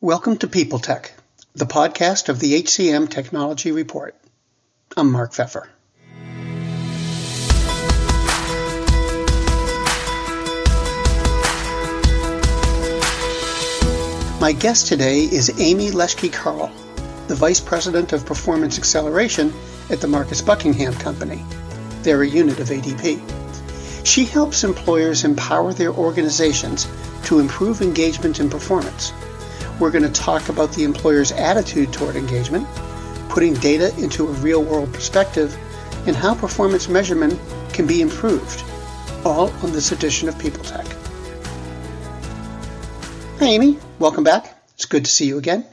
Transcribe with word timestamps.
Welcome 0.00 0.36
to 0.38 0.46
People 0.46 0.78
Tech, 0.78 1.12
the 1.56 1.66
podcast 1.66 2.28
of 2.28 2.38
the 2.38 2.62
HCM 2.62 3.10
Technology 3.10 3.72
Report. 3.72 4.14
I'm 4.96 5.10
Mark 5.10 5.32
Feffer. 5.32 5.66
My 14.40 14.52
guest 14.52 14.86
today 14.86 15.22
is 15.22 15.58
Amy 15.58 15.90
Leschke-Kahle, 15.90 16.70
the 17.26 17.34
Vice 17.34 17.58
President 17.58 18.12
of 18.12 18.24
Performance 18.24 18.78
Acceleration 18.78 19.52
at 19.90 20.00
the 20.00 20.06
Marcus 20.06 20.40
Buckingham 20.40 20.94
Company. 20.94 21.44
They're 22.02 22.22
a 22.22 22.28
unit 22.28 22.60
of 22.60 22.68
ADP. 22.68 24.06
She 24.06 24.24
helps 24.26 24.62
employers 24.62 25.24
empower 25.24 25.72
their 25.72 25.90
organizations 25.90 26.86
to 27.24 27.40
improve 27.40 27.82
engagement 27.82 28.38
and 28.38 28.48
performance 28.48 29.12
we're 29.80 29.90
going 29.90 30.04
to 30.04 30.10
talk 30.10 30.48
about 30.48 30.72
the 30.72 30.84
employer's 30.84 31.30
attitude 31.32 31.92
toward 31.92 32.16
engagement, 32.16 32.66
putting 33.28 33.54
data 33.54 33.96
into 33.98 34.26
a 34.26 34.32
real 34.32 34.62
world 34.62 34.92
perspective, 34.92 35.56
and 36.06 36.16
how 36.16 36.34
performance 36.34 36.88
measurement 36.88 37.38
can 37.72 37.86
be 37.86 38.00
improved, 38.00 38.64
all 39.24 39.50
on 39.62 39.72
this 39.72 39.92
edition 39.92 40.28
of 40.28 40.38
People 40.38 40.64
Tech. 40.64 40.86
Hi, 43.38 43.46
Amy. 43.46 43.78
Welcome 44.00 44.24
back. 44.24 44.60
It's 44.74 44.86
good 44.86 45.04
to 45.04 45.10
see 45.10 45.26
you 45.26 45.38
again. 45.38 45.64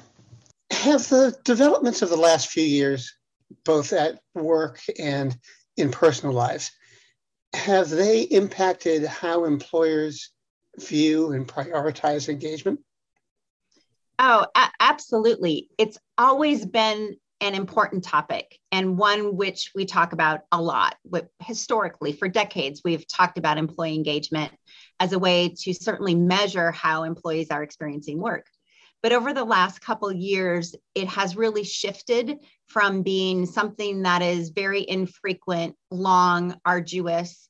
Have 0.72 1.10
the 1.10 1.36
developments 1.44 2.04
of 2.04 2.10
the 2.10 2.18
last 2.18 2.50
few 2.50 2.64
years, 2.64 3.14
both 3.64 3.92
at 3.92 4.20
work 4.36 4.82
and 5.00 5.36
in 5.78 5.90
personal 5.92 6.36
lives, 6.36 6.72
have 7.54 7.90
they 7.90 8.22
impacted 8.22 9.04
how 9.06 9.46
employers 9.46 10.30
view 10.78 11.32
and 11.32 11.48
prioritize 11.48 12.30
engagement? 12.30 12.82
Oh, 14.20 14.46
a- 14.56 14.72
absolutely. 14.80 15.70
It's 15.78 15.98
always 16.18 16.66
been 16.66 17.16
an 17.42 17.54
important 17.54 18.04
topic 18.04 18.60
and 18.72 18.98
one 18.98 19.36
which 19.36 19.72
we 19.76 19.86
talk 19.86 20.14
about 20.14 20.42
a 20.52 20.62
lot. 20.62 20.96
Historically, 21.42 22.14
for 22.14 22.28
decades, 22.28 22.82
we've 22.84 23.06
talked 23.08 23.38
about 23.38 23.58
employee 23.58 23.96
engagement 23.96 24.54
as 25.00 25.12
a 25.12 25.20
way 25.20 25.54
to 25.60 25.74
certainly 25.74 26.16
measure 26.16 26.72
how 26.72 27.04
employees 27.04 27.52
are 27.52 27.62
experiencing 27.62 28.20
work. 28.20 28.46
But 29.04 29.12
over 29.12 29.34
the 29.34 29.44
last 29.44 29.82
couple 29.82 30.12
years, 30.12 30.74
it 30.96 31.08
has 31.10 31.36
really 31.36 31.64
shifted 31.64 32.38
from 32.68 33.04
being 33.04 33.46
something 33.46 34.04
that 34.04 34.22
is 34.22 34.50
very 34.50 34.88
infrequent, 34.88 35.76
long, 35.92 36.60
arduous, 36.66 37.50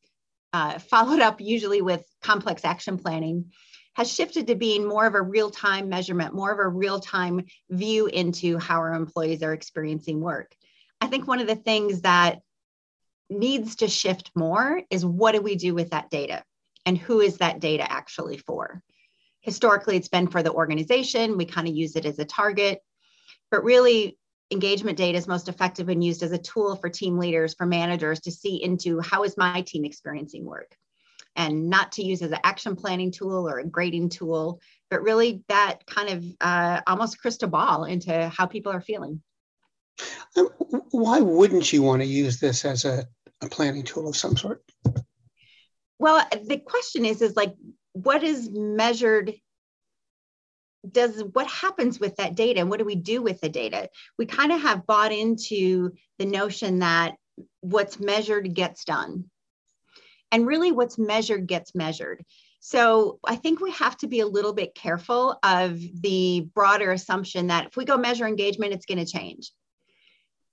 uh, 0.52 0.79
followed 0.79 1.19
up 1.19 1.39
usually 1.39 1.81
with 1.81 2.03
complex 2.22 2.66
action 2.66 2.97
planning 2.97 3.52
has 3.95 4.11
shifted 4.11 4.47
to 4.47 4.55
being 4.55 4.88
more 4.88 5.05
of 5.05 5.15
a 5.15 5.21
real 5.21 5.49
time 5.49 5.89
measurement, 5.89 6.33
more 6.33 6.51
of 6.51 6.59
a 6.59 6.67
real 6.67 6.99
time 6.99 7.45
view 7.69 8.07
into 8.07 8.57
how 8.57 8.77
our 8.77 8.93
employees 8.93 9.41
are 9.41 9.53
experiencing 9.53 10.19
work. 10.19 10.53
I 10.99 11.07
think 11.07 11.27
one 11.27 11.39
of 11.39 11.47
the 11.47 11.55
things 11.55 12.01
that 12.01 12.41
needs 13.29 13.77
to 13.77 13.88
shift 13.88 14.31
more 14.35 14.81
is 14.89 15.05
what 15.05 15.31
do 15.33 15.41
we 15.41 15.55
do 15.55 15.73
with 15.73 15.91
that 15.91 16.09
data 16.09 16.43
and 16.85 16.97
who 16.97 17.21
is 17.21 17.38
that 17.38 17.59
data 17.59 17.89
actually 17.89 18.38
for? 18.38 18.83
Historically, 19.39 19.95
it's 19.95 20.09
been 20.09 20.27
for 20.27 20.43
the 20.43 20.51
organization. 20.51 21.38
We 21.38 21.45
kind 21.45 21.67
of 21.67 21.75
use 21.75 21.95
it 21.95 22.05
as 22.05 22.19
a 22.19 22.25
target, 22.25 22.79
but 23.49 23.63
really, 23.63 24.17
engagement 24.51 24.97
data 24.97 25.17
is 25.17 25.27
most 25.27 25.49
effective 25.49 25.88
when 25.88 26.03
used 26.03 26.21
as 26.21 26.31
a 26.31 26.38
tool 26.38 26.75
for 26.75 26.88
team 26.88 27.17
leaders, 27.17 27.55
for 27.55 27.66
managers 27.66 28.19
to 28.19 28.31
see 28.31 28.61
into 28.61 28.99
how 28.99 29.23
is 29.23 29.38
my 29.38 29.61
team 29.61 29.85
experiencing 29.85 30.45
work 30.45 30.77
and 31.36 31.69
not 31.69 31.94
to 31.94 32.03
use 32.03 32.22
as 32.22 32.31
an 32.31 32.39
action 32.44 32.75
planning 32.75 33.11
tool 33.11 33.47
or 33.47 33.59
a 33.59 33.67
grading 33.67 34.09
tool, 34.09 34.61
but 34.89 35.02
really 35.02 35.44
that 35.50 35.86
kind 35.86 36.09
of 36.09 36.25
uh, 36.41 36.81
almost 36.88 37.19
crystal 37.19 37.50
ball 37.50 37.83
into 37.83 38.30
how 38.30 38.45
people 38.45 38.72
are 38.72 38.81
feeling. 38.81 39.22
Um, 40.38 40.50
why 40.91 41.19
wouldn't 41.19 41.72
you 41.72 41.81
want 41.81 42.02
to 42.02 42.08
use 42.08 42.39
this 42.39 42.66
as 42.66 42.86
a, 42.86 43.06
a 43.41 43.50
planning 43.50 43.83
tool 43.83 44.08
of 44.08 44.16
some 44.16 44.35
sort? 44.35 44.63
Well, 45.97 46.25
the 46.46 46.57
question 46.57 47.06
is, 47.06 47.22
is 47.22 47.35
like, 47.35 47.56
what 47.94 48.23
is 48.23 48.50
measured 48.52 49.34
does 50.91 51.23
what 51.34 51.47
happens 51.47 52.00
with 52.00 52.17
that 52.17 52.35
data 52.35 52.59
and 52.59 52.69
what 52.69 52.79
do 52.79 52.85
we 52.85 52.96
do 52.96 53.22
with 53.22 53.41
the 53.41 53.50
data 53.50 53.90
we 54.19 54.25
kind 54.28 54.52
of 54.52 54.62
have 54.62 54.85
bought 54.85 55.12
into 55.12 55.91
the 56.19 56.25
notion 56.25 56.79
that 56.79 57.16
what's 57.62 58.00
measured 58.00 58.53
gets 58.53 58.85
done 58.85 59.25
and 60.31 60.47
really 60.47 60.72
what's 60.72 60.97
measured 60.97 61.47
gets 61.47 61.75
measured. 61.75 62.24
So 62.59 63.19
I 63.24 63.36
think 63.36 63.59
we 63.59 63.72
have 63.74 63.96
to 63.97 64.08
be 64.08 64.22
a 64.22 64.28
little 64.28 64.53
bit 64.53 64.74
careful 64.74 65.38
of 65.44 65.80
the 66.02 66.50
broader 66.56 66.91
assumption 66.91 67.47
that 67.47 67.68
if 67.68 67.78
we 67.78 67.86
go 67.86 67.96
measure 67.96 68.25
engagement, 68.25 68.74
it's 68.74 68.88
going 68.88 68.97
to 68.97 69.12
change. 69.12 69.52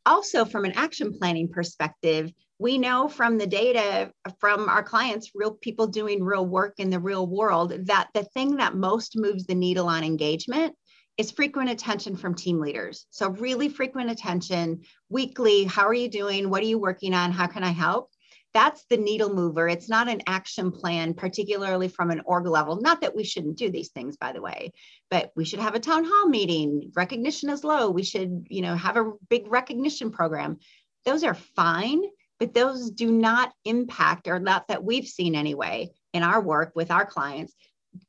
Also, 0.05 0.45
from 0.45 0.65
an 0.65 0.73
action 0.73 1.17
planning 1.19 1.49
perspective, 1.49 2.31
we 2.59 2.77
know 2.77 3.09
from 3.09 3.39
the 3.39 3.47
data 3.47 4.13
from 4.39 4.69
our 4.69 4.83
clients, 4.83 5.31
real 5.35 5.53
people 5.53 5.87
doing 5.87 6.23
real 6.23 6.45
work 6.45 6.75
in 6.79 6.91
the 6.91 7.01
real 7.01 7.27
world, 7.27 7.73
that 7.87 8.09
the 8.15 8.25
thing 8.25 8.57
that 8.57 8.77
most 8.77 9.17
moves 9.17 9.47
the 9.47 9.55
needle 9.55 9.89
on 9.89 10.05
engagement 10.05 10.77
is 11.19 11.31
frequent 11.31 11.71
attention 11.71 12.17
from 12.17 12.35
team 12.35 12.61
leaders. 12.61 13.07
So, 13.11 13.31
really 13.31 13.69
frequent 13.69 14.11
attention 14.11 14.83
weekly. 15.09 15.65
How 15.65 15.87
are 15.87 15.95
you 15.95 16.09
doing? 16.09 16.51
What 16.51 16.63
are 16.63 16.67
you 16.67 16.79
working 16.79 17.15
on? 17.15 17.33
How 17.33 17.47
can 17.47 17.65
I 17.65 17.71
help? 17.71 18.12
That's 18.55 18.85
the 18.91 18.97
needle 18.97 19.33
mover. 19.33 19.69
It's 19.69 19.89
not 19.89 20.09
an 20.09 20.23
action 20.27 20.73
plan, 20.73 21.15
particularly 21.15 21.89
from 21.89 22.11
an 22.11 22.23
org 22.25 22.47
level. 22.47 22.81
Not 22.81 23.01
that 23.01 23.17
we 23.17 23.25
shouldn't 23.25 23.57
do 23.57 23.71
these 23.71 23.89
things, 23.89 24.17
by 24.17 24.33
the 24.33 24.43
way, 24.43 24.73
but 25.11 25.33
we 25.35 25.45
should 25.45 25.61
have 25.61 25.75
a 25.75 25.81
town 25.81 26.05
hall 26.05 26.29
meeting. 26.29 26.93
Recognition 26.95 27.49
is 27.49 27.65
low. 27.65 27.91
We 27.91 28.03
should, 28.03 28.47
you 28.51 28.63
know, 28.63 28.75
have 28.75 28.97
a 28.97 29.13
big 29.29 29.51
recognition 29.51 30.11
program. 30.11 30.59
Those 31.05 31.25
are 31.25 31.35
fine, 31.35 32.03
but 32.39 32.55
those 32.55 32.91
do 32.91 33.11
not 33.11 33.53
impact, 33.65 34.29
or 34.29 34.39
not 34.39 34.69
that 34.69 34.85
we've 34.85 35.07
seen 35.07 35.35
anyway, 35.35 35.91
in 36.13 36.23
our 36.23 36.41
work 36.41 36.73
with 36.75 36.91
our 36.91 37.07
clients. 37.07 37.55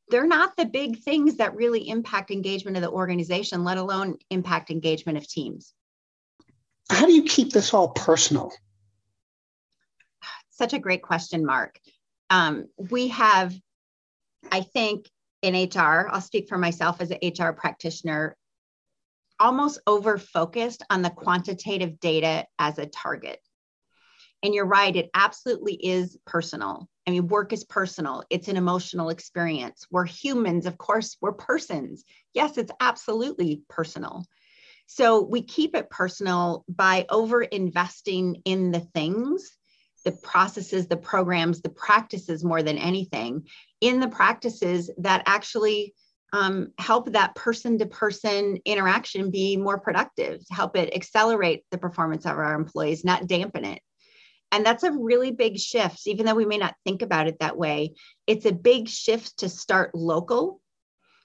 They're 0.08 0.26
not 0.26 0.56
the 0.56 0.66
big 0.66 0.98
things 1.00 1.36
that 1.36 1.56
really 1.56 1.88
impact 1.88 2.30
engagement 2.30 2.76
of 2.76 2.82
the 2.82 2.90
organization, 2.90 3.64
let 3.64 3.78
alone 3.78 4.16
impact 4.30 4.70
engagement 4.70 5.18
of 5.18 5.28
teams. 5.28 5.72
How 6.90 7.06
do 7.06 7.12
you 7.12 7.22
keep 7.22 7.52
this 7.52 7.72
all 7.72 7.88
personal? 7.88 8.52
Such 10.56 10.72
a 10.72 10.78
great 10.78 11.02
question, 11.02 11.44
Mark. 11.44 11.78
Um, 12.30 12.66
we 12.90 13.08
have, 13.08 13.54
I 14.50 14.62
think, 14.62 15.08
in 15.42 15.54
HR, 15.54 16.08
I'll 16.10 16.20
speak 16.20 16.48
for 16.48 16.56
myself 16.56 17.00
as 17.00 17.10
an 17.10 17.18
HR 17.22 17.52
practitioner, 17.52 18.36
almost 19.38 19.80
over 19.86 20.16
focused 20.16 20.82
on 20.88 21.02
the 21.02 21.10
quantitative 21.10 22.00
data 22.00 22.46
as 22.58 22.78
a 22.78 22.86
target. 22.86 23.40
And 24.42 24.54
you're 24.54 24.66
right, 24.66 24.94
it 24.94 25.10
absolutely 25.14 25.74
is 25.74 26.18
personal. 26.26 26.88
I 27.06 27.10
mean, 27.10 27.28
work 27.28 27.52
is 27.52 27.64
personal, 27.64 28.22
it's 28.30 28.48
an 28.48 28.56
emotional 28.56 29.10
experience. 29.10 29.86
We're 29.90 30.06
humans, 30.06 30.66
of 30.66 30.78
course, 30.78 31.16
we're 31.20 31.32
persons. 31.32 32.04
Yes, 32.32 32.56
it's 32.56 32.72
absolutely 32.80 33.62
personal. 33.68 34.24
So 34.86 35.22
we 35.22 35.42
keep 35.42 35.74
it 35.74 35.90
personal 35.90 36.64
by 36.68 37.06
over 37.10 37.42
investing 37.42 38.42
in 38.44 38.70
the 38.70 38.80
things 38.80 39.50
the 40.04 40.12
processes, 40.12 40.86
the 40.86 40.96
programs, 40.96 41.60
the 41.60 41.70
practices 41.70 42.44
more 42.44 42.62
than 42.62 42.78
anything 42.78 43.46
in 43.80 44.00
the 44.00 44.08
practices 44.08 44.90
that 44.98 45.22
actually 45.26 45.94
um, 46.32 46.72
help 46.78 47.12
that 47.12 47.34
person 47.34 47.78
to 47.78 47.86
person 47.86 48.58
interaction 48.64 49.30
be 49.30 49.56
more 49.56 49.78
productive, 49.78 50.40
help 50.50 50.76
it 50.76 50.94
accelerate 50.94 51.64
the 51.70 51.78
performance 51.78 52.26
of 52.26 52.38
our 52.38 52.54
employees, 52.54 53.04
not 53.04 53.26
dampen 53.28 53.64
it. 53.64 53.80
And 54.50 54.64
that's 54.64 54.82
a 54.82 54.92
really 54.92 55.30
big 55.30 55.58
shift, 55.58 56.06
even 56.06 56.26
though 56.26 56.34
we 56.34 56.44
may 56.44 56.58
not 56.58 56.74
think 56.84 57.02
about 57.02 57.26
it 57.26 57.38
that 57.40 57.56
way. 57.56 57.94
It's 58.26 58.46
a 58.46 58.52
big 58.52 58.88
shift 58.88 59.38
to 59.38 59.48
start 59.48 59.94
local. 59.94 60.60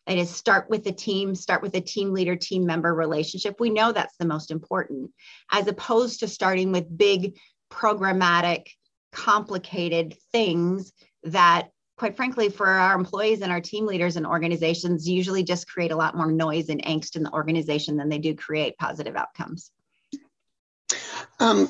It 0.07 0.17
is 0.17 0.29
start 0.29 0.69
with 0.69 0.83
the 0.83 0.91
team, 0.91 1.35
start 1.35 1.61
with 1.61 1.75
a 1.75 1.81
team 1.81 2.11
leader, 2.11 2.35
team 2.35 2.65
member 2.65 2.93
relationship. 2.93 3.59
We 3.59 3.69
know 3.69 3.91
that's 3.91 4.17
the 4.17 4.25
most 4.25 4.49
important, 4.49 5.11
as 5.51 5.67
opposed 5.67 6.21
to 6.21 6.27
starting 6.27 6.71
with 6.71 6.97
big 6.97 7.37
programmatic, 7.69 8.67
complicated 9.11 10.15
things 10.31 10.91
that 11.23 11.69
quite 11.97 12.15
frankly 12.15 12.49
for 12.49 12.67
our 12.67 12.95
employees 12.95 13.41
and 13.41 13.51
our 13.51 13.59
team 13.59 13.85
leaders 13.85 14.15
and 14.15 14.25
organizations 14.25 15.07
usually 15.07 15.43
just 15.43 15.67
create 15.67 15.91
a 15.91 15.95
lot 15.95 16.15
more 16.15 16.31
noise 16.31 16.69
and 16.69 16.83
angst 16.85 17.15
in 17.15 17.23
the 17.23 17.31
organization 17.33 17.97
than 17.97 18.07
they 18.07 18.17
do 18.17 18.33
create 18.33 18.77
positive 18.77 19.15
outcomes. 19.17 19.71
Um, 21.41 21.69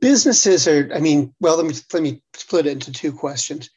businesses 0.00 0.66
are 0.66 0.90
i 0.94 1.00
mean 1.00 1.32
well 1.40 1.56
let 1.56 1.66
me 1.66 1.74
let 1.92 2.02
me 2.02 2.22
split 2.34 2.66
it 2.66 2.72
into 2.72 2.92
two 2.92 3.12
questions. 3.12 3.70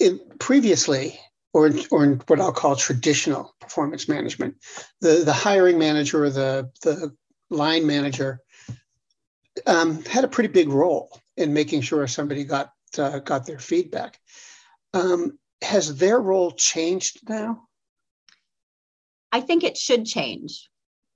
In, 0.00 0.20
previously 0.38 1.18
or, 1.52 1.70
or 1.90 2.04
in 2.04 2.22
what 2.26 2.40
i'll 2.40 2.52
call 2.52 2.76
traditional 2.76 3.54
performance 3.60 4.08
management 4.08 4.56
the, 5.00 5.22
the 5.24 5.32
hiring 5.32 5.78
manager 5.78 6.24
or 6.24 6.30
the, 6.30 6.70
the 6.82 7.12
line 7.50 7.86
manager 7.86 8.40
um, 9.66 10.04
had 10.04 10.24
a 10.24 10.28
pretty 10.28 10.48
big 10.48 10.68
role 10.68 11.20
in 11.36 11.52
making 11.52 11.82
sure 11.82 12.06
somebody 12.06 12.44
got 12.44 12.72
uh, 12.98 13.18
got 13.18 13.46
their 13.46 13.58
feedback. 13.58 14.18
Um, 14.94 15.38
has 15.62 15.96
their 15.96 16.20
role 16.20 16.52
changed 16.52 17.28
now? 17.28 17.68
I 19.32 19.40
think 19.40 19.64
it 19.64 19.76
should 19.76 20.06
change. 20.06 20.68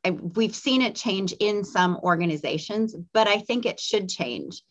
I, 0.05 0.11
we've 0.11 0.55
seen 0.55 0.83
it 0.83 0.95
change 0.95 1.33
in 1.33 1.65
some 1.65 1.99
organizations, 2.03 2.95
but 3.13 3.29
I 3.29 3.39
think 3.39 3.65
it 3.65 3.81
should 3.81 4.09
change. 4.09 4.63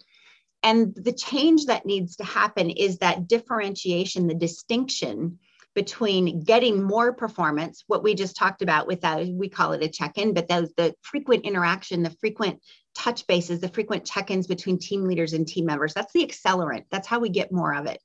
And 0.63 0.93
the 0.95 1.13
change 1.13 1.65
that 1.65 1.85
needs 1.85 2.17
to 2.17 2.23
happen 2.23 2.69
is 2.69 2.99
that 2.99 3.27
differentiation, 3.27 4.27
the 4.27 4.35
distinction 4.35 5.39
between 5.73 6.43
getting 6.43 6.83
more 6.83 7.13
performance, 7.13 7.83
what 7.87 8.03
we 8.03 8.13
just 8.13 8.35
talked 8.35 8.61
about 8.61 8.87
with 8.87 9.01
that, 9.01 9.25
we 9.27 9.49
call 9.49 9.71
it 9.71 9.83
a 9.83 9.87
check-in, 9.87 10.33
but 10.33 10.47
those 10.47 10.71
the 10.75 10.93
frequent 11.01 11.45
interaction, 11.45 12.03
the 12.03 12.15
frequent 12.19 12.61
touch 12.95 13.25
bases, 13.27 13.59
the 13.59 13.69
frequent 13.69 14.05
check-ins 14.05 14.47
between 14.47 14.77
team 14.77 15.05
leaders 15.05 15.33
and 15.33 15.47
team 15.47 15.65
members. 15.65 15.93
That's 15.93 16.13
the 16.13 16.25
accelerant. 16.25 16.85
That's 16.91 17.07
how 17.07 17.19
we 17.19 17.29
get 17.29 17.51
more 17.51 17.73
of 17.73 17.85
it. 17.85 17.99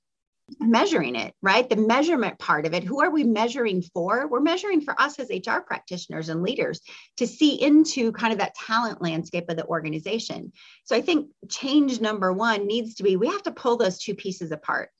Measuring 0.60 1.16
it, 1.16 1.34
right? 1.42 1.68
The 1.68 1.76
measurement 1.76 2.38
part 2.38 2.66
of 2.66 2.74
it. 2.74 2.84
Who 2.84 3.02
are 3.02 3.10
we 3.10 3.24
measuring 3.24 3.82
for? 3.82 4.28
We're 4.28 4.40
measuring 4.40 4.80
for 4.80 5.00
us 5.00 5.18
as 5.18 5.28
HR 5.28 5.58
practitioners 5.66 6.28
and 6.28 6.42
leaders 6.42 6.80
to 7.16 7.26
see 7.26 7.60
into 7.60 8.12
kind 8.12 8.32
of 8.32 8.38
that 8.38 8.54
talent 8.54 9.02
landscape 9.02 9.46
of 9.48 9.56
the 9.56 9.66
organization. 9.66 10.52
So 10.84 10.94
I 10.94 11.00
think 11.00 11.30
change 11.50 12.00
number 12.00 12.32
one 12.32 12.66
needs 12.66 12.94
to 12.96 13.02
be 13.02 13.16
we 13.16 13.26
have 13.26 13.42
to 13.44 13.50
pull 13.50 13.76
those 13.76 13.98
two 13.98 14.14
pieces 14.14 14.52
apart. 14.52 14.90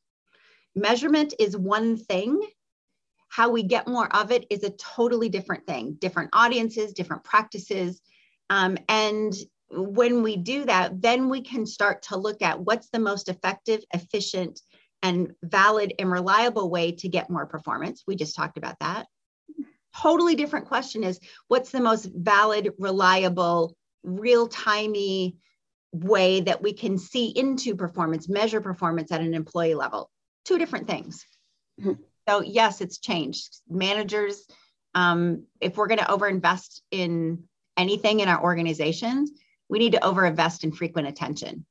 Measurement 0.75 1.33
is 1.39 1.57
one 1.57 1.97
thing, 1.97 2.41
how 3.29 3.51
we 3.51 3.63
get 3.63 3.89
more 3.89 4.15
of 4.15 4.31
it 4.31 4.47
is 4.51 4.65
a 4.65 4.71
totally 4.71 5.29
different 5.29 5.67
thing, 5.67 5.97
different 6.01 6.31
audiences, 6.33 6.93
different 6.93 7.25
practices. 7.25 8.01
Um, 8.51 8.79
and 8.89 9.35
when 9.71 10.23
we 10.23 10.37
do 10.37 10.65
that, 10.65 11.01
then 11.01 11.29
we 11.29 11.41
can 11.43 11.67
start 11.67 12.03
to 12.03 12.17
look 12.17 12.43
at 12.43 12.61
what's 12.61 12.89
the 12.91 12.99
most 12.99 13.29
effective, 13.29 13.83
efficient, 13.93 14.61
and 15.03 15.33
valid 15.43 15.95
and 15.99 16.11
reliable 16.11 16.71
way 16.71 16.93
to 16.93 17.09
get 17.09 17.31
more 17.31 17.47
performance. 17.47 18.03
We 18.07 18.17
just 18.17 18.37
talked 18.37 18.59
about 18.59 18.79
that. 18.81 19.07
Totally 19.95 20.35
different 20.35 20.67
question 20.67 21.05
is 21.05 21.21
what's 21.49 21.71
the 21.71 21.81
most 21.81 22.09
valid, 22.15 22.73
reliable, 22.79 23.77
real 24.03 24.47
timey 24.47 25.37
way 25.93 26.41
that 26.41 26.63
we 26.63 26.73
can 26.73 26.99
see 26.99 27.29
into 27.29 27.75
performance, 27.75 28.29
measure 28.29 28.61
performance 28.61 29.11
at 29.11 29.21
an 29.21 29.35
employee 29.35 29.75
level? 29.75 30.11
Two 30.45 30.59
different 30.59 30.87
things. 30.87 31.25
Mm-hmm. 31.81 32.03
So 32.29 32.41
yes, 32.43 32.81
it's 32.81 32.99
changed. 32.99 33.61
Managers, 33.69 34.47
um, 34.95 35.45
if 35.61 35.77
we're 35.77 35.87
going 35.87 35.99
to 35.99 36.05
overinvest 36.05 36.81
in 36.91 37.45
anything 37.77 38.21
in 38.21 38.29
our 38.29 38.43
organizations, 38.43 39.31
we 39.69 39.79
need 39.79 39.93
to 39.93 40.01
overinvest 40.01 40.65
in 40.65 40.73
frequent 40.73 41.09
attention. 41.09 41.65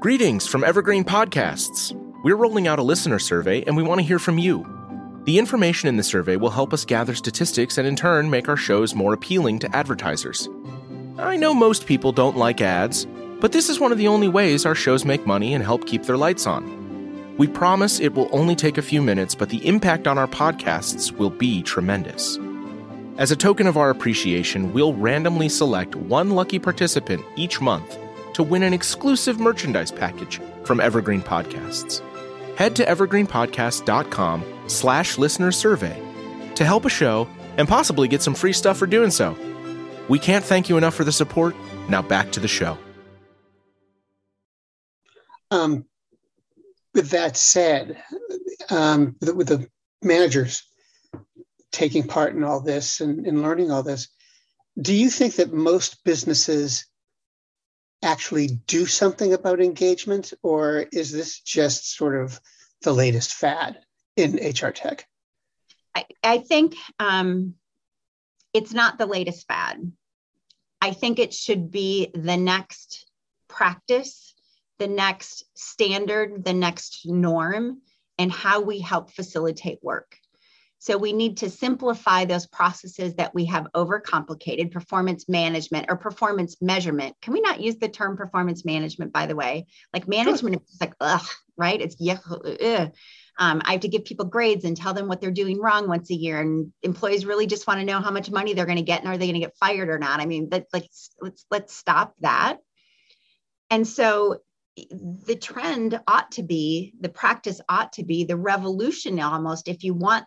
Greetings 0.00 0.46
from 0.46 0.62
Evergreen 0.62 1.04
Podcasts. 1.04 1.92
We're 2.22 2.36
rolling 2.36 2.68
out 2.68 2.78
a 2.78 2.82
listener 2.82 3.18
survey 3.18 3.62
and 3.64 3.76
we 3.76 3.82
want 3.82 4.00
to 4.00 4.06
hear 4.06 4.18
from 4.18 4.38
you. 4.38 4.66
The 5.24 5.38
information 5.38 5.88
in 5.88 5.96
the 5.96 6.02
survey 6.02 6.36
will 6.36 6.50
help 6.50 6.72
us 6.72 6.84
gather 6.84 7.14
statistics 7.14 7.78
and 7.78 7.86
in 7.86 7.96
turn 7.96 8.30
make 8.30 8.48
our 8.48 8.56
shows 8.56 8.94
more 8.94 9.12
appealing 9.12 9.58
to 9.60 9.76
advertisers. 9.76 10.48
I 11.18 11.36
know 11.36 11.52
most 11.52 11.86
people 11.86 12.12
don't 12.12 12.36
like 12.36 12.60
ads, 12.60 13.06
but 13.40 13.52
this 13.52 13.68
is 13.68 13.80
one 13.80 13.92
of 13.92 13.98
the 13.98 14.08
only 14.08 14.28
ways 14.28 14.64
our 14.64 14.74
shows 14.74 15.04
make 15.04 15.26
money 15.26 15.54
and 15.54 15.64
help 15.64 15.86
keep 15.86 16.04
their 16.04 16.16
lights 16.16 16.46
on. 16.46 17.36
We 17.36 17.46
promise 17.46 18.00
it 18.00 18.14
will 18.14 18.28
only 18.32 18.56
take 18.56 18.78
a 18.78 18.82
few 18.82 19.02
minutes, 19.02 19.34
but 19.34 19.48
the 19.48 19.64
impact 19.66 20.06
on 20.06 20.18
our 20.18 20.26
podcasts 20.26 21.12
will 21.12 21.30
be 21.30 21.62
tremendous. 21.62 22.38
As 23.18 23.32
a 23.32 23.36
token 23.36 23.66
of 23.66 23.76
our 23.76 23.90
appreciation, 23.90 24.72
we'll 24.72 24.94
randomly 24.94 25.48
select 25.48 25.96
one 25.96 26.30
lucky 26.30 26.60
participant 26.60 27.20
each 27.34 27.60
month 27.60 27.98
to 28.34 28.44
win 28.44 28.62
an 28.62 28.72
exclusive 28.72 29.40
merchandise 29.40 29.90
package 29.90 30.40
from 30.62 30.78
Evergreen 30.78 31.20
Podcasts. 31.20 32.00
Head 32.56 32.76
to 32.76 32.84
evergreenpodcast.com 32.84 34.44
slash 34.68 35.18
listener 35.18 35.50
survey 35.50 36.00
to 36.54 36.64
help 36.64 36.84
a 36.84 36.88
show 36.88 37.26
and 37.56 37.66
possibly 37.66 38.06
get 38.06 38.22
some 38.22 38.36
free 38.36 38.52
stuff 38.52 38.76
for 38.76 38.86
doing 38.86 39.10
so. 39.10 39.36
We 40.08 40.20
can't 40.20 40.44
thank 40.44 40.68
you 40.68 40.76
enough 40.76 40.94
for 40.94 41.02
the 41.02 41.10
support. 41.10 41.56
Now 41.88 42.02
back 42.02 42.30
to 42.32 42.40
the 42.40 42.46
show. 42.46 42.78
Um, 45.50 45.86
with 46.94 47.10
that 47.10 47.36
said, 47.36 48.00
um, 48.70 49.16
with, 49.20 49.34
with, 49.34 49.48
the 49.48 49.68
managers 50.04 50.62
taking 51.72 52.06
part 52.06 52.34
in 52.34 52.44
all 52.44 52.60
this 52.60 53.00
and, 53.00 53.26
and 53.26 53.42
learning 53.42 53.70
all 53.70 53.82
this, 53.82 54.08
do 54.80 54.94
you 54.94 55.10
think 55.10 55.36
that 55.36 55.52
most 55.52 56.04
businesses 56.04 56.86
actually 58.02 58.46
do 58.66 58.86
something 58.86 59.32
about 59.32 59.60
engagement, 59.60 60.32
or 60.42 60.86
is 60.92 61.10
this 61.10 61.40
just 61.40 61.96
sort 61.96 62.14
of 62.14 62.40
the 62.82 62.92
latest 62.92 63.34
fad 63.34 63.78
in 64.16 64.36
HR 64.36 64.70
tech? 64.70 65.04
I, 65.94 66.04
I 66.22 66.38
think 66.38 66.76
um, 67.00 67.54
it's 68.54 68.72
not 68.72 68.98
the 68.98 69.06
latest 69.06 69.48
fad. 69.48 69.90
I 70.80 70.92
think 70.92 71.18
it 71.18 71.34
should 71.34 71.72
be 71.72 72.12
the 72.14 72.36
next 72.36 73.06
practice 73.48 74.28
the 74.78 74.86
next 74.86 75.44
standard, 75.54 76.44
the 76.44 76.52
next 76.52 77.02
norm, 77.04 77.82
and 78.16 78.32
how 78.32 78.60
we 78.60 78.80
help 78.80 79.10
facilitate 79.10 79.78
work. 79.82 80.16
So 80.80 80.96
we 80.96 81.12
need 81.12 81.38
to 81.38 81.50
simplify 81.50 82.24
those 82.24 82.46
processes 82.46 83.14
that 83.14 83.34
we 83.34 83.46
have 83.46 83.66
overcomplicated 83.74 84.70
performance 84.70 85.28
management 85.28 85.86
or 85.88 85.96
performance 85.96 86.56
measurement. 86.60 87.16
Can 87.20 87.32
we 87.32 87.40
not 87.40 87.60
use 87.60 87.76
the 87.76 87.88
term 87.88 88.16
performance 88.16 88.64
management, 88.64 89.12
by 89.12 89.26
the 89.26 89.34
way? 89.34 89.66
Like 89.92 90.06
management 90.06 90.54
sure. 90.54 90.62
is 90.72 90.80
like, 90.80 90.94
ugh, 91.00 91.26
right? 91.56 91.80
It's 91.80 91.96
yeah, 91.98 92.18
ugh. 92.30 92.92
Um, 93.40 93.62
I 93.64 93.72
have 93.72 93.80
to 93.82 93.88
give 93.88 94.04
people 94.04 94.26
grades 94.26 94.64
and 94.64 94.76
tell 94.76 94.94
them 94.94 95.08
what 95.08 95.20
they're 95.20 95.30
doing 95.30 95.60
wrong 95.60 95.88
once 95.88 96.10
a 96.10 96.14
year. 96.14 96.40
And 96.40 96.72
employees 96.82 97.26
really 97.26 97.46
just 97.46 97.66
want 97.66 97.80
to 97.80 97.86
know 97.86 98.00
how 98.00 98.10
much 98.10 98.30
money 98.30 98.54
they're 98.54 98.66
going 98.66 98.78
to 98.78 98.82
get 98.82 99.00
and 99.00 99.08
are 99.08 99.16
they 99.16 99.26
going 99.26 99.40
to 99.40 99.46
get 99.46 99.56
fired 99.56 99.88
or 99.88 99.98
not? 99.98 100.20
I 100.20 100.26
mean, 100.26 100.48
that 100.50 100.66
like 100.72 100.88
let's 101.20 101.44
let's 101.50 101.74
stop 101.74 102.14
that. 102.20 102.58
And 103.70 103.86
so 103.86 104.38
the 104.76 105.36
trend 105.36 106.00
ought 106.06 106.32
to 106.32 106.42
be, 106.42 106.94
the 107.00 107.08
practice 107.08 107.60
ought 107.68 107.92
to 107.94 108.04
be, 108.04 108.24
the 108.24 108.36
revolution 108.36 109.20
almost, 109.20 109.68
if 109.68 109.82
you 109.82 109.94
want 109.94 110.24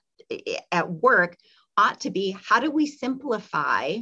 at 0.72 0.89
work, 0.89 1.38
ought 1.78 2.01
to 2.01 2.10
be 2.10 2.38
how 2.44 2.60
do 2.60 2.69
we 2.69 2.86
simplify 2.86 3.98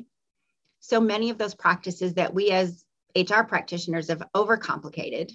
so 0.79 0.99
many 0.99 1.29
of 1.29 1.37
those 1.37 1.55
practices 1.55 2.15
that 2.15 2.33
we 2.33 2.51
as 2.51 2.85
HR 3.15 3.43
practitioners 3.43 4.09
have 4.09 4.23
overcomplicated? 4.35 5.31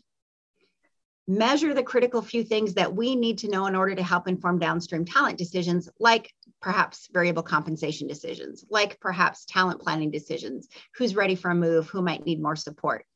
Measure 1.26 1.72
the 1.72 1.82
critical 1.82 2.20
few 2.20 2.44
things 2.44 2.74
that 2.74 2.94
we 2.94 3.16
need 3.16 3.38
to 3.38 3.48
know 3.48 3.66
in 3.66 3.74
order 3.74 3.94
to 3.94 4.02
help 4.02 4.28
inform 4.28 4.58
downstream 4.58 5.04
talent 5.04 5.38
decisions, 5.38 5.88
like 5.98 6.30
perhaps 6.60 7.08
variable 7.12 7.42
compensation 7.42 8.06
decisions, 8.06 8.64
like 8.68 9.00
perhaps 9.00 9.46
talent 9.46 9.80
planning 9.80 10.10
decisions, 10.10 10.68
who's 10.96 11.16
ready 11.16 11.34
for 11.34 11.50
a 11.50 11.54
move, 11.54 11.88
who 11.88 12.02
might 12.02 12.26
need 12.26 12.42
more 12.42 12.56
support 12.56 13.06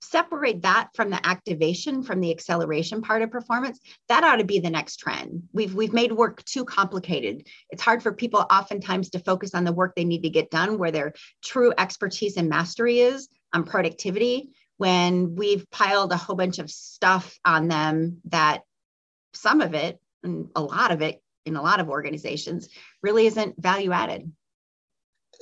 separate 0.00 0.62
that 0.62 0.88
from 0.94 1.10
the 1.10 1.26
activation 1.26 2.02
from 2.02 2.20
the 2.20 2.30
acceleration 2.30 3.02
part 3.02 3.22
of 3.22 3.30
performance 3.30 3.78
that 4.08 4.24
ought 4.24 4.36
to 4.36 4.44
be 4.44 4.58
the 4.58 4.70
next 4.70 4.96
trend. 4.96 5.42
We've 5.52 5.74
we've 5.74 5.92
made 5.92 6.12
work 6.12 6.42
too 6.44 6.64
complicated. 6.64 7.46
It's 7.70 7.82
hard 7.82 8.02
for 8.02 8.12
people 8.12 8.44
oftentimes 8.50 9.10
to 9.10 9.18
focus 9.18 9.54
on 9.54 9.64
the 9.64 9.72
work 9.72 9.94
they 9.94 10.04
need 10.04 10.22
to 10.22 10.30
get 10.30 10.50
done 10.50 10.78
where 10.78 10.90
their 10.90 11.12
true 11.44 11.72
expertise 11.76 12.36
and 12.36 12.48
mastery 12.48 13.00
is 13.00 13.28
on 13.52 13.64
productivity 13.64 14.50
when 14.78 15.34
we've 15.36 15.70
piled 15.70 16.12
a 16.12 16.16
whole 16.16 16.36
bunch 16.36 16.58
of 16.58 16.70
stuff 16.70 17.38
on 17.44 17.68
them 17.68 18.18
that 18.24 18.62
some 19.34 19.60
of 19.60 19.74
it 19.74 20.00
and 20.22 20.48
a 20.56 20.62
lot 20.62 20.90
of 20.90 21.02
it 21.02 21.22
in 21.44 21.56
a 21.56 21.62
lot 21.62 21.80
of 21.80 21.88
organizations 21.88 22.68
really 23.02 23.26
isn't 23.26 23.60
value 23.60 23.92
added. 23.92 24.32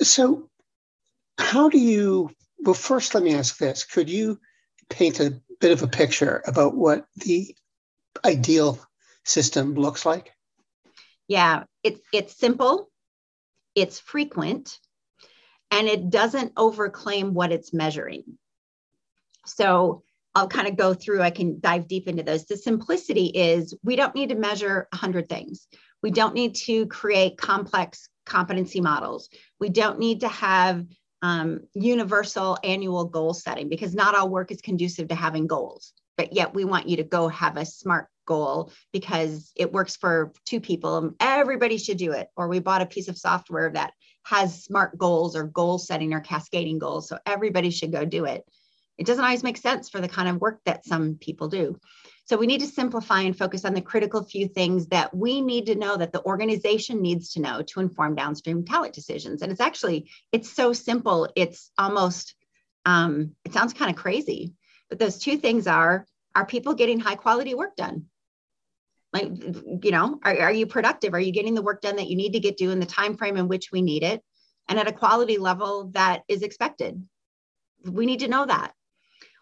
So 0.01 0.49
how 1.37 1.69
do 1.69 1.79
you 1.79 2.29
well 2.59 2.73
first 2.73 3.15
let 3.15 3.23
me 3.23 3.33
ask 3.33 3.57
this. 3.57 3.85
Could 3.85 4.09
you 4.09 4.39
paint 4.89 5.19
a 5.19 5.39
bit 5.59 5.71
of 5.71 5.83
a 5.83 5.87
picture 5.87 6.43
about 6.45 6.75
what 6.75 7.05
the 7.17 7.55
ideal 8.25 8.79
system 9.23 9.75
looks 9.75 10.05
like? 10.05 10.31
Yeah, 11.27 11.63
it's 11.83 12.01
it's 12.11 12.35
simple, 12.37 12.89
it's 13.75 13.99
frequent, 13.99 14.77
and 15.71 15.87
it 15.87 16.09
doesn't 16.09 16.55
overclaim 16.55 17.31
what 17.31 17.51
it's 17.51 17.73
measuring. 17.73 18.23
So 19.45 20.03
I'll 20.35 20.47
kind 20.47 20.67
of 20.67 20.77
go 20.77 20.93
through, 20.93 21.21
I 21.21 21.31
can 21.31 21.59
dive 21.59 21.87
deep 21.87 22.07
into 22.07 22.23
those. 22.23 22.45
The 22.45 22.57
simplicity 22.57 23.25
is 23.27 23.75
we 23.83 23.95
don't 23.95 24.15
need 24.15 24.29
to 24.29 24.35
measure 24.35 24.87
100 24.91 25.27
things. 25.27 25.67
We 26.01 26.11
don't 26.11 26.33
need 26.33 26.55
to 26.55 26.85
create 26.87 27.37
complex 27.37 28.09
competency 28.25 28.79
models. 28.79 29.29
We 29.59 29.69
don't 29.69 29.99
need 29.99 30.21
to 30.21 30.27
have 30.29 30.85
um, 31.21 31.61
universal 31.73 32.57
annual 32.63 33.05
goal 33.05 33.33
setting 33.33 33.69
because 33.69 33.93
not 33.93 34.15
all 34.15 34.29
work 34.29 34.51
is 34.51 34.61
conducive 34.61 35.09
to 35.09 35.15
having 35.15 35.47
goals. 35.47 35.93
But 36.17 36.33
yet 36.33 36.53
we 36.53 36.65
want 36.65 36.89
you 36.89 36.97
to 36.97 37.03
go 37.03 37.27
have 37.29 37.57
a 37.57 37.65
smart 37.65 38.07
goal 38.25 38.71
because 38.91 39.51
it 39.55 39.71
works 39.71 39.95
for 39.95 40.33
two 40.45 40.59
people. 40.59 41.13
Everybody 41.19 41.77
should 41.77 41.97
do 41.97 42.11
it. 42.11 42.27
Or 42.35 42.47
we 42.47 42.59
bought 42.59 42.81
a 42.81 42.85
piece 42.85 43.07
of 43.07 43.17
software 43.17 43.71
that 43.71 43.93
has 44.23 44.63
smart 44.63 44.97
goals 44.97 45.35
or 45.35 45.43
goal 45.43 45.79
setting 45.79 46.13
or 46.13 46.19
cascading 46.19 46.77
goals. 46.77 47.07
So 47.07 47.17
everybody 47.25 47.71
should 47.71 47.91
go 47.91 48.05
do 48.05 48.25
it. 48.25 48.43
It 48.97 49.05
doesn't 49.05 49.23
always 49.23 49.43
make 49.43 49.57
sense 49.57 49.89
for 49.89 50.01
the 50.01 50.09
kind 50.09 50.27
of 50.27 50.41
work 50.41 50.59
that 50.65 50.85
some 50.85 51.15
people 51.15 51.47
do. 51.47 51.79
So 52.29 52.37
we 52.37 52.45
need 52.45 52.59
to 52.59 52.67
simplify 52.67 53.21
and 53.21 53.35
focus 53.35 53.65
on 53.65 53.73
the 53.73 53.81
critical 53.81 54.23
few 54.23 54.47
things 54.47 54.85
that 54.89 55.15
we 55.17 55.41
need 55.41 55.65
to 55.65 55.73
know 55.73 55.97
that 55.97 56.13
the 56.13 56.23
organization 56.23 57.01
needs 57.01 57.33
to 57.33 57.41
know 57.41 57.63
to 57.63 57.79
inform 57.79 58.13
downstream 58.13 58.63
talent 58.63 58.93
decisions. 58.93 59.41
And 59.41 59.51
it's 59.51 59.59
actually, 59.59 60.11
it's 60.31 60.47
so 60.47 60.71
simple. 60.71 61.27
It's 61.35 61.71
almost, 61.75 62.35
um, 62.85 63.31
it 63.45 63.53
sounds 63.53 63.73
kind 63.73 63.89
of 63.89 63.97
crazy, 63.97 64.53
but 64.91 64.99
those 64.99 65.17
two 65.17 65.37
things 65.37 65.65
are, 65.65 66.05
are 66.35 66.45
people 66.45 66.75
getting 66.75 66.99
high 66.99 67.15
quality 67.15 67.55
work 67.55 67.75
done? 67.75 68.05
Like, 69.11 69.31
you 69.83 69.89
know, 69.89 70.19
are, 70.23 70.37
are 70.39 70.53
you 70.53 70.67
productive? 70.67 71.15
Are 71.15 71.19
you 71.19 71.31
getting 71.31 71.55
the 71.55 71.63
work 71.63 71.81
done 71.81 71.95
that 71.95 72.09
you 72.09 72.15
need 72.15 72.33
to 72.33 72.39
get 72.39 72.59
done 72.59 72.69
in 72.69 72.79
the 72.79 72.85
time 72.85 73.17
frame 73.17 73.37
in 73.37 73.47
which 73.47 73.71
we 73.71 73.81
need 73.81 74.03
it? 74.03 74.21
And 74.67 74.77
at 74.77 74.87
a 74.87 74.91
quality 74.91 75.39
level 75.39 75.89
that 75.95 76.21
is 76.27 76.43
expected. 76.43 77.03
We 77.83 78.05
need 78.05 78.19
to 78.19 78.27
know 78.27 78.45
that 78.45 78.73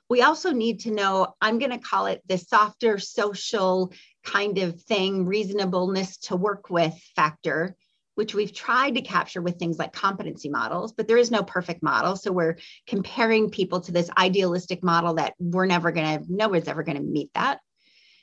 we 0.09 0.21
also 0.21 0.51
need 0.51 0.81
to 0.81 0.91
know 0.91 1.35
i'm 1.41 1.59
going 1.59 1.71
to 1.71 1.77
call 1.77 2.05
it 2.05 2.21
the 2.27 2.37
softer 2.37 2.97
social 2.97 3.91
kind 4.23 4.57
of 4.57 4.81
thing 4.81 5.25
reasonableness 5.25 6.17
to 6.17 6.35
work 6.35 6.69
with 6.69 6.93
factor 7.15 7.75
which 8.17 8.33
we've 8.33 8.51
tried 8.51 8.95
to 8.95 9.01
capture 9.01 9.43
with 9.43 9.59
things 9.59 9.77
like 9.77 9.93
competency 9.93 10.49
models 10.49 10.91
but 10.91 11.07
there 11.07 11.17
is 11.17 11.29
no 11.29 11.43
perfect 11.43 11.83
model. 11.83 12.15
So 12.15 12.31
we're 12.31 12.57
comparing 12.87 13.51
people 13.51 13.79
to 13.81 13.91
this 13.91 14.09
idealistic 14.17 14.83
model 14.83 15.13
that 15.15 15.35
we're 15.39 15.67
never 15.67 15.91
going 15.91 16.19
to 16.19 16.25
no 16.27 16.49
one's 16.49 16.67
ever 16.67 16.81
going 16.81 16.97
to 16.97 17.03
meet 17.03 17.29
that. 17.35 17.59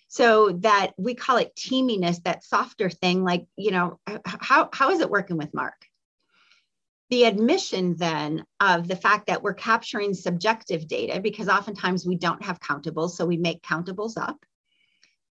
So 0.08 0.50
that 0.62 0.92
we 0.98 1.14
call 1.14 1.36
it 1.36 1.54
teaminess 1.56 2.22
that 2.24 2.44
softer 2.44 2.90
thing 2.90 3.22
like 3.22 3.46
you 3.56 3.70
know 3.70 4.00
how, 4.26 4.68
how 4.72 4.90
is 4.90 5.00
it 5.00 5.10
working 5.10 5.36
with 5.36 5.54
mark 5.54 5.76
the 7.10 7.24
admission 7.24 7.96
then 7.96 8.44
of 8.60 8.88
the 8.88 8.96
fact 8.96 9.26
that 9.26 9.42
we're 9.42 9.54
capturing 9.54 10.14
subjective 10.14 10.88
data 10.88 11.20
because 11.20 11.48
oftentimes 11.48 12.06
we 12.06 12.16
don't 12.16 12.42
have 12.44 12.60
countables 12.60 13.10
so 13.10 13.26
we 13.26 13.36
make 13.36 13.62
countables 13.62 14.16
up. 14.16 14.44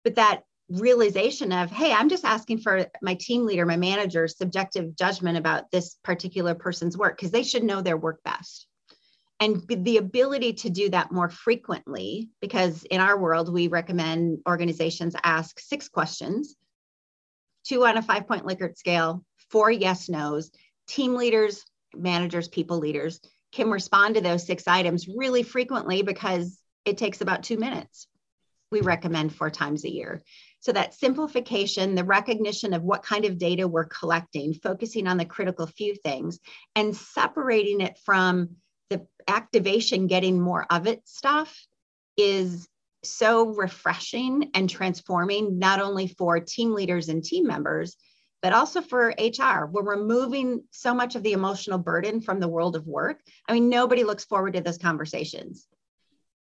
But 0.03 0.15
that 0.15 0.43
realization 0.69 1.53
of 1.53 1.71
hey 1.71 1.93
i'm 1.93 2.09
just 2.09 2.25
asking 2.25 2.57
for 2.57 2.87
my 3.01 3.13
team 3.13 3.45
leader 3.45 3.65
my 3.65 3.77
manager 3.77 4.27
subjective 4.27 4.93
judgment 4.97 5.37
about 5.37 5.71
this 5.71 5.97
particular 6.03 6.53
person's 6.55 6.97
work 6.97 7.15
because 7.15 7.31
they 7.31 7.43
should 7.43 7.63
know 7.63 7.81
their 7.81 7.97
work 7.97 8.21
best. 8.23 8.67
And 9.39 9.61
the 9.67 9.97
ability 9.97 10.53
to 10.53 10.69
do 10.71 10.89
that 10.89 11.11
more 11.11 11.29
frequently 11.29 12.29
because 12.41 12.83
in 12.83 12.99
our 12.99 13.17
world 13.19 13.53
we 13.53 13.67
recommend 13.67 14.39
organizations 14.47 15.15
ask 15.23 15.59
six 15.59 15.87
questions 15.87 16.55
two 17.63 17.85
on 17.85 17.97
a 17.97 18.01
five 18.01 18.27
point 18.27 18.45
likert 18.45 18.77
scale 18.77 19.23
four 19.49 19.71
yes 19.71 20.09
nos 20.09 20.51
team 20.87 21.15
leaders, 21.15 21.65
managers, 21.95 22.47
people 22.47 22.79
leaders 22.79 23.19
can 23.51 23.69
respond 23.69 24.15
to 24.15 24.21
those 24.21 24.45
six 24.45 24.67
items 24.67 25.07
really 25.07 25.43
frequently 25.43 26.01
because 26.01 26.59
it 26.85 26.97
takes 26.97 27.21
about 27.21 27.43
two 27.43 27.57
minutes. 27.57 28.07
We 28.71 28.81
recommend 28.81 29.33
four 29.33 29.49
times 29.49 29.85
a 29.85 29.91
year. 29.91 30.21
So, 30.59 30.71
that 30.73 30.93
simplification, 30.93 31.95
the 31.95 32.03
recognition 32.03 32.73
of 32.73 32.83
what 32.83 33.03
kind 33.03 33.25
of 33.25 33.37
data 33.37 33.67
we're 33.67 33.85
collecting, 33.85 34.53
focusing 34.53 35.07
on 35.07 35.17
the 35.17 35.25
critical 35.25 35.67
few 35.67 35.95
things, 35.95 36.39
and 36.75 36.95
separating 36.95 37.79
it 37.79 37.97
from 38.03 38.57
the 38.89 39.05
activation, 39.27 40.07
getting 40.07 40.41
more 40.41 40.65
of 40.69 40.87
it 40.87 41.01
stuff 41.07 41.57
is 42.17 42.67
so 43.03 43.47
refreshing 43.55 44.49
and 44.53 44.69
transforming, 44.69 45.59
not 45.59 45.79
only 45.79 46.07
for 46.07 46.39
team 46.39 46.73
leaders 46.73 47.09
and 47.09 47.23
team 47.23 47.47
members, 47.47 47.95
but 48.41 48.53
also 48.53 48.81
for 48.81 49.13
HR. 49.17 49.65
We're 49.65 49.97
removing 49.97 50.63
so 50.71 50.93
much 50.93 51.15
of 51.15 51.23
the 51.23 51.33
emotional 51.33 51.79
burden 51.79 52.21
from 52.21 52.39
the 52.39 52.47
world 52.47 52.75
of 52.75 52.87
work. 52.87 53.21
I 53.47 53.53
mean, 53.53 53.69
nobody 53.69 54.03
looks 54.03 54.25
forward 54.25 54.53
to 54.53 54.61
those 54.61 54.77
conversations. 54.77 55.67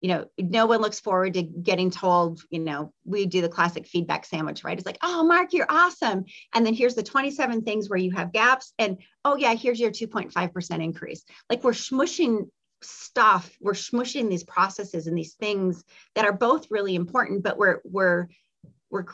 You 0.02 0.10
know, 0.10 0.26
no 0.38 0.66
one 0.66 0.82
looks 0.82 1.00
forward 1.00 1.34
to 1.34 1.42
getting 1.42 1.90
told, 1.90 2.42
you 2.50 2.60
know, 2.60 2.92
we 3.04 3.24
do 3.24 3.40
the 3.40 3.48
classic 3.48 3.86
feedback 3.86 4.26
sandwich, 4.26 4.62
right? 4.62 4.76
It's 4.76 4.86
like, 4.86 4.98
oh, 5.02 5.24
Mark, 5.24 5.54
you're 5.54 5.66
awesome. 5.70 6.26
And 6.54 6.66
then 6.66 6.74
here's 6.74 6.94
the 6.94 7.02
27 7.02 7.62
things 7.62 7.88
where 7.88 7.98
you 7.98 8.10
have 8.12 8.32
gaps. 8.32 8.74
And 8.78 8.98
oh, 9.24 9.36
yeah, 9.36 9.54
here's 9.54 9.80
your 9.80 9.90
2.5% 9.90 10.84
increase. 10.84 11.24
Like 11.48 11.64
we're 11.64 11.72
smushing 11.72 12.50
stuff, 12.82 13.50
we're 13.58 13.72
smushing 13.72 14.28
these 14.28 14.44
processes 14.44 15.06
and 15.06 15.16
these 15.16 15.32
things 15.32 15.82
that 16.14 16.26
are 16.26 16.32
both 16.32 16.70
really 16.70 16.94
important, 16.94 17.42
but 17.42 17.56
we're, 17.56 17.80
we're, 17.84 18.28
we're 18.90 19.06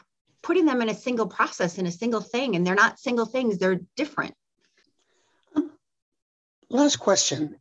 putting 0.42 0.64
them 0.64 0.82
in 0.82 0.88
a 0.88 0.94
single 0.94 1.26
process 1.26 1.78
in 1.78 1.86
a 1.86 1.92
single 1.92 2.20
thing 2.20 2.56
and 2.56 2.66
they're 2.66 2.74
not 2.74 2.98
single 2.98 3.26
things 3.26 3.58
they're 3.58 3.80
different. 3.96 4.34
Last 6.68 6.96
question 6.96 7.56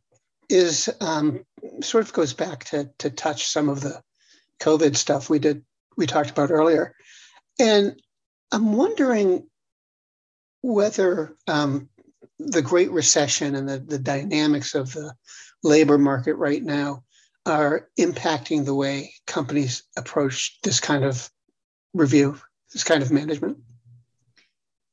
is 0.48 0.90
um, 1.00 1.44
sort 1.82 2.04
of 2.04 2.12
goes 2.12 2.32
back 2.32 2.64
to 2.64 2.90
to 2.98 3.10
touch 3.10 3.46
some 3.46 3.68
of 3.68 3.80
the 3.80 4.02
covid 4.60 4.96
stuff 4.96 5.30
we 5.30 5.38
did 5.38 5.64
we 5.96 6.06
talked 6.06 6.30
about 6.30 6.50
earlier. 6.50 6.94
And 7.58 8.00
i'm 8.50 8.72
wondering 8.72 9.46
whether 10.62 11.36
um, 11.46 11.88
the 12.38 12.62
great 12.62 12.90
recession 12.90 13.54
and 13.54 13.68
the, 13.68 13.78
the 13.78 13.98
dynamics 13.98 14.74
of 14.74 14.92
the 14.92 15.14
labor 15.62 15.98
market 15.98 16.34
right 16.34 16.62
now 16.62 17.02
are 17.44 17.88
impacting 17.98 18.64
the 18.64 18.74
way 18.74 19.12
companies 19.26 19.82
approach 19.96 20.58
this 20.62 20.80
kind 20.80 21.04
of 21.04 21.28
review 21.92 22.38
this 22.72 22.84
kind 22.84 23.02
of 23.02 23.10
management? 23.10 23.58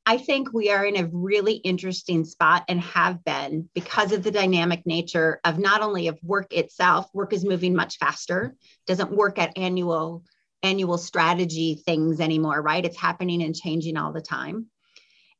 I 0.05 0.17
think 0.17 0.51
we 0.51 0.71
are 0.71 0.83
in 0.85 0.97
a 0.97 1.09
really 1.13 1.53
interesting 1.53 2.25
spot 2.25 2.65
and 2.67 2.81
have 2.81 3.23
been 3.23 3.69
because 3.75 4.11
of 4.11 4.23
the 4.23 4.31
dynamic 4.31 4.85
nature 4.87 5.39
of 5.43 5.59
not 5.59 5.83
only 5.83 6.07
of 6.07 6.17
work 6.23 6.51
itself, 6.51 7.07
work 7.13 7.31
is 7.31 7.45
moving 7.45 7.75
much 7.75 7.97
faster, 7.97 8.55
doesn't 8.87 9.11
work 9.11 9.37
at 9.37 9.55
annual 9.55 10.23
annual 10.63 10.97
strategy 10.97 11.75
things 11.85 12.19
anymore, 12.19 12.61
right? 12.61 12.83
It's 12.83 12.97
happening 12.97 13.43
and 13.43 13.55
changing 13.55 13.97
all 13.97 14.11
the 14.11 14.19
time. 14.19 14.65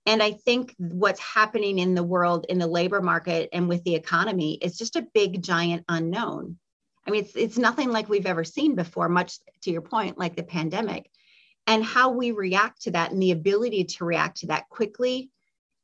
And 0.05 0.24
I 0.24 0.31
think 0.31 0.75
what's 0.77 1.19
happening 1.19 1.79
in 1.79 1.93
the 1.93 2.03
world, 2.03 2.46
in 2.48 2.58
the 2.58 2.67
labor 2.67 3.01
market, 3.01 3.50
and 3.51 3.67
with 3.67 3.84
the 3.84 3.96
economy 3.96 4.53
is 4.62 4.77
just 4.77 4.96
a 4.96 5.08
big, 5.13 5.41
giant 5.41 5.84
unknown. 5.89 6.58
I 7.08 7.12
mean, 7.12 7.24
it's, 7.24 7.36
it's 7.36 7.58
nothing 7.58 7.91
like 7.91 8.08
we've 8.08 8.25
ever 8.25 8.43
seen 8.43 8.75
before, 8.75 9.10
much 9.10 9.39
to 9.63 9.72
your 9.72 9.81
point, 9.81 10.17
like 10.17 10.36
the 10.36 10.43
pandemic 10.43 11.10
and 11.69 11.85
how 11.85 12.09
we 12.09 12.31
react 12.31 12.81
to 12.81 12.91
that 12.91 13.11
and 13.11 13.21
the 13.21 13.31
ability 13.31 13.83
to 13.83 14.03
react 14.03 14.38
to 14.38 14.47
that 14.47 14.67
quickly 14.69 15.29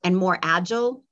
and 0.04 0.18
more 0.18 0.40
agile 0.42 1.06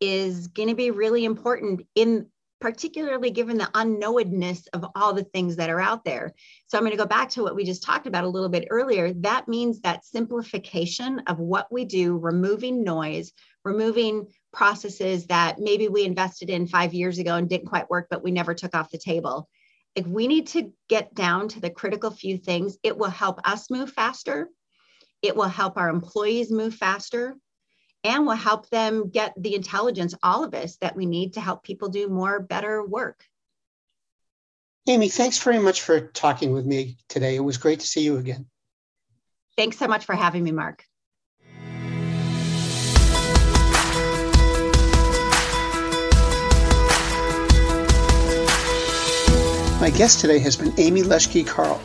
is 0.00 0.48
going 0.48 0.68
to 0.68 0.74
be 0.74 0.90
really 0.90 1.24
important 1.24 1.86
in 1.94 2.26
particularly 2.60 3.30
given 3.30 3.56
the 3.56 3.70
unknowedness 3.74 4.66
of 4.72 4.84
all 4.96 5.12
the 5.12 5.22
things 5.22 5.56
that 5.56 5.70
are 5.70 5.80
out 5.80 6.04
there. 6.04 6.34
So 6.66 6.76
I'm 6.76 6.82
going 6.82 6.90
to 6.90 6.96
go 6.96 7.06
back 7.06 7.28
to 7.30 7.42
what 7.42 7.54
we 7.54 7.64
just 7.64 7.84
talked 7.84 8.06
about 8.06 8.24
a 8.24 8.28
little 8.28 8.48
bit 8.48 8.66
earlier. 8.70 9.12
That 9.12 9.46
means 9.46 9.80
that 9.82 10.04
simplification 10.04 11.20
of 11.28 11.38
what 11.38 11.70
we 11.70 11.84
do, 11.84 12.16
removing 12.16 12.82
noise, 12.82 13.32
removing 13.64 14.26
processes 14.52 15.26
that 15.26 15.60
maybe 15.60 15.86
we 15.88 16.04
invested 16.04 16.50
in 16.50 16.66
5 16.66 16.94
years 16.94 17.18
ago 17.18 17.36
and 17.36 17.48
didn't 17.48 17.68
quite 17.68 17.90
work 17.90 18.08
but 18.10 18.24
we 18.24 18.30
never 18.30 18.54
took 18.54 18.74
off 18.74 18.90
the 18.90 18.98
table 18.98 19.48
if 19.96 20.06
we 20.06 20.28
need 20.28 20.46
to 20.48 20.72
get 20.88 21.14
down 21.14 21.48
to 21.48 21.60
the 21.60 21.70
critical 21.70 22.10
few 22.10 22.36
things, 22.36 22.76
it 22.82 22.96
will 22.96 23.10
help 23.10 23.40
us 23.44 23.70
move 23.70 23.90
faster. 23.90 24.50
It 25.22 25.34
will 25.34 25.48
help 25.48 25.78
our 25.78 25.88
employees 25.88 26.52
move 26.52 26.74
faster 26.74 27.34
and 28.04 28.26
will 28.26 28.34
help 28.34 28.68
them 28.68 29.08
get 29.08 29.32
the 29.38 29.54
intelligence, 29.54 30.14
all 30.22 30.44
of 30.44 30.54
us, 30.54 30.76
that 30.76 30.94
we 30.94 31.06
need 31.06 31.32
to 31.32 31.40
help 31.40 31.64
people 31.64 31.88
do 31.88 32.08
more, 32.08 32.38
better 32.38 32.84
work. 32.84 33.24
Amy, 34.86 35.08
thanks 35.08 35.38
very 35.38 35.58
much 35.58 35.80
for 35.80 36.08
talking 36.08 36.52
with 36.52 36.66
me 36.66 36.98
today. 37.08 37.34
It 37.34 37.40
was 37.40 37.56
great 37.56 37.80
to 37.80 37.86
see 37.86 38.02
you 38.02 38.18
again. 38.18 38.46
Thanks 39.56 39.78
so 39.78 39.88
much 39.88 40.04
for 40.04 40.14
having 40.14 40.44
me, 40.44 40.52
Mark. 40.52 40.84
My 49.86 49.90
guest 49.90 50.18
today 50.18 50.40
has 50.40 50.56
been 50.56 50.74
Amy 50.78 51.02
Leschke-Kahle, 51.02 51.80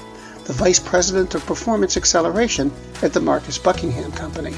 the 0.45 0.53
Vice 0.53 0.79
President 0.79 1.35
of 1.35 1.45
Performance 1.45 1.97
Acceleration 1.97 2.71
at 3.03 3.13
the 3.13 3.19
Marcus 3.19 3.59
Buckingham 3.59 4.11
Company. 4.11 4.55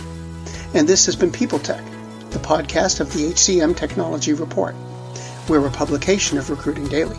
And 0.73 0.87
this 0.87 1.07
has 1.07 1.17
been 1.17 1.29
People 1.29 1.59
Tech, 1.59 1.83
the 2.29 2.39
podcast 2.39 3.01
of 3.01 3.11
the 3.11 3.33
HCM 3.33 3.75
Technology 3.75 4.31
Report. 4.31 4.77
We're 5.49 5.67
a 5.67 5.71
publication 5.71 6.37
of 6.37 6.49
Recruiting 6.49 6.87
Daily. 6.87 7.17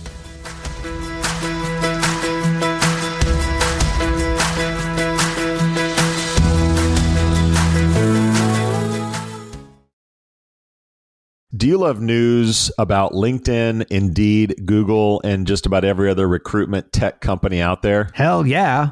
Do 11.59 11.67
you 11.67 11.77
love 11.77 11.99
news 11.99 12.71
about 12.77 13.11
LinkedIn, 13.11 13.87
Indeed, 13.89 14.65
Google, 14.65 15.19
and 15.25 15.45
just 15.45 15.65
about 15.65 15.83
every 15.83 16.09
other 16.09 16.25
recruitment 16.25 16.93
tech 16.93 17.19
company 17.19 17.59
out 17.59 17.81
there? 17.81 18.11
Hell 18.13 18.47
yeah. 18.47 18.91